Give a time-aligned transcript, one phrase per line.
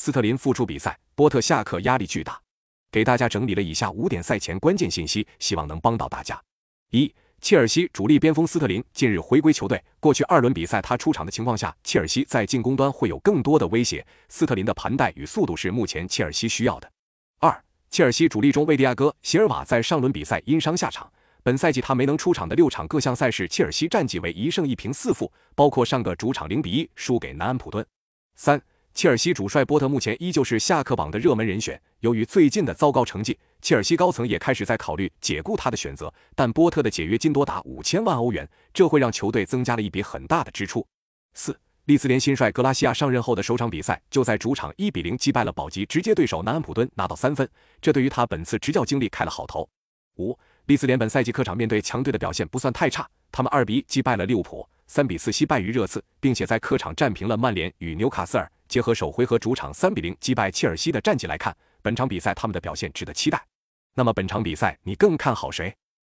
[0.00, 2.40] 斯特林复出比赛，波特下课压力巨大。
[2.92, 6.40] 给大家整理了以下五点赛前关键信息，希望能帮到大家。
[6.92, 14.06] 一、切尔西主力边锋斯特林近日回归球队，过去二轮比赛他出场的情况下，切尔西在进攻端会有更多的威胁。
[14.28, 16.88] 斯特林的盘带与速度是目前切尔西需要的。
[17.40, 21.12] 二、切尔西主力中卫迪亚哥·席尔瓦在上轮比赛因伤下场，
[21.42, 27.84] 本赛季他没能出场的六场各项赛事，切尔西战绩为一胜一平四负，包括上个主场零比一输给南安普顿。
[28.36, 28.62] 三。
[28.98, 31.80] 切尔西主帅波特目前依旧是下课榜的热门人选。
[32.00, 36.12] 由于最近的糟糕成绩，切尔西高层也开始在考虑解雇他的选择。
[36.34, 40.84] 但波特的解约金多达五千万欧元，这会让球队增加了一笔很大的支出。
[41.34, 47.48] 四，利兹联新帅格拉西亚上任后的首场比赛就在主场一比零击败了保级直接对手南安普敦，拿到三分，
[47.80, 49.68] 这对于他本次执教经历开了好头。
[50.16, 58.50] 五，利兹联本赛季客场面对强队的表现不算太差，他们二比一击败了利物浦，三比四惜败于热刺，并且在客场战平了曼联与纽卡斯尔。
[58.68, 63.42] 结合首回合主场三比零击败切尔西的战绩来看，本场比赛他们的表现值得期待。
[63.94, 65.74] 那么本场比赛你更看好谁？